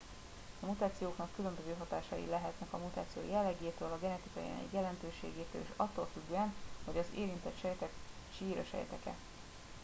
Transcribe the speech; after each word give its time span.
a 0.59 0.65
mutációknak 0.65 1.29
különböző 1.35 1.75
hatásai 1.77 2.25
lehetnek 2.29 2.73
a 2.73 2.77
mutáció 2.77 3.21
jellegétől 3.31 3.91
a 3.91 3.97
genetikai 3.99 4.43
anyag 4.43 4.67
jelentőségétől 4.73 5.61
és 5.61 5.69
attól 5.75 6.07
függően 6.13 6.53
hogy 6.85 6.97
az 6.97 7.05
érintett 7.15 7.59
sejtek 7.59 7.91
csíra 8.37 8.63
sejtek 8.71 9.05
e 9.05 9.13